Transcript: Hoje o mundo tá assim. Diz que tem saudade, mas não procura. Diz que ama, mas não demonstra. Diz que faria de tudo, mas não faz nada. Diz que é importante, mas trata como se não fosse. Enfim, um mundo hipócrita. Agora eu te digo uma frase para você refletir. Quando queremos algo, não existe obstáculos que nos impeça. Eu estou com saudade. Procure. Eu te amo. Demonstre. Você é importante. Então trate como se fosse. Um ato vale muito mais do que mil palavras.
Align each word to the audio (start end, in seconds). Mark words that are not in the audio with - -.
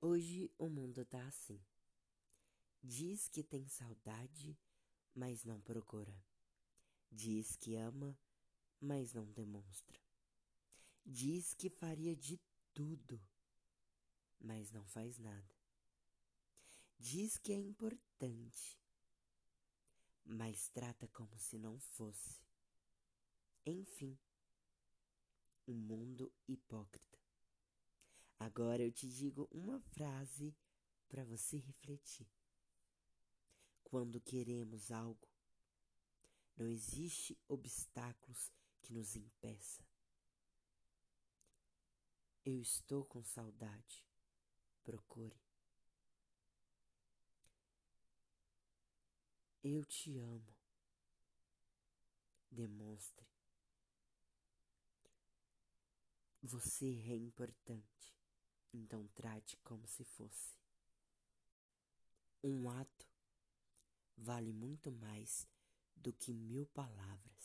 Hoje 0.00 0.48
o 0.56 0.68
mundo 0.68 1.04
tá 1.04 1.26
assim. 1.26 1.60
Diz 2.80 3.28
que 3.28 3.42
tem 3.42 3.66
saudade, 3.66 4.56
mas 5.12 5.44
não 5.44 5.60
procura. 5.60 6.14
Diz 7.10 7.56
que 7.56 7.74
ama, 7.74 8.16
mas 8.80 9.12
não 9.12 9.26
demonstra. 9.32 10.00
Diz 11.04 11.52
que 11.52 11.68
faria 11.68 12.14
de 12.14 12.38
tudo, 12.72 13.20
mas 14.38 14.70
não 14.70 14.86
faz 14.86 15.18
nada. 15.18 15.54
Diz 16.96 17.36
que 17.36 17.52
é 17.52 17.56
importante, 17.56 18.80
mas 20.24 20.68
trata 20.68 21.08
como 21.08 21.36
se 21.40 21.58
não 21.58 21.76
fosse. 21.80 22.40
Enfim, 23.66 24.16
um 25.66 25.74
mundo 25.74 26.32
hipócrita. 26.46 27.17
Agora 28.48 28.82
eu 28.82 28.90
te 28.90 29.06
digo 29.06 29.46
uma 29.52 29.78
frase 29.78 30.56
para 31.06 31.22
você 31.22 31.58
refletir. 31.58 32.26
Quando 33.84 34.22
queremos 34.22 34.90
algo, 34.90 35.28
não 36.56 36.66
existe 36.66 37.38
obstáculos 37.46 38.50
que 38.80 38.90
nos 38.90 39.14
impeça. 39.16 39.86
Eu 42.42 42.62
estou 42.62 43.04
com 43.04 43.22
saudade. 43.22 44.02
Procure. 44.82 45.38
Eu 49.62 49.84
te 49.84 50.16
amo. 50.16 50.56
Demonstre. 52.50 53.28
Você 56.40 56.86
é 57.10 57.14
importante. 57.14 58.17
Então 58.72 59.06
trate 59.14 59.56
como 59.58 59.86
se 59.86 60.04
fosse. 60.04 60.56
Um 62.42 62.70
ato 62.70 63.06
vale 64.16 64.52
muito 64.52 64.90
mais 64.90 65.46
do 65.96 66.12
que 66.12 66.32
mil 66.32 66.66
palavras. 66.66 67.37